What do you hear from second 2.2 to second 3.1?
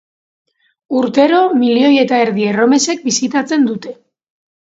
erdi erromesek